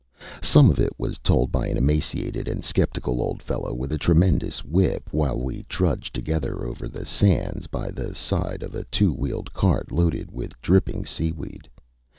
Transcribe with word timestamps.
Some 0.41 0.71
of 0.71 0.79
it 0.79 0.93
was 0.97 1.19
told 1.19 1.51
by 1.51 1.67
an 1.67 1.77
emaciated 1.77 2.47
and 2.47 2.63
sceptical 2.63 3.21
old 3.21 3.39
fellow 3.39 3.71
with 3.71 3.91
a 3.93 3.99
tremendous 3.99 4.63
whip, 4.65 5.09
while 5.13 5.39
we 5.39 5.61
trudged 5.69 6.15
together 6.15 6.65
over 6.65 6.87
the 6.87 7.05
sands 7.05 7.67
by 7.67 7.91
the 7.91 8.15
side 8.15 8.63
of 8.63 8.73
a 8.73 8.85
two 8.85 9.13
wheeled 9.13 9.53
cart 9.53 9.91
loaded 9.91 10.31
with 10.31 10.59
dripping 10.59 11.05
seaweed. 11.05 11.69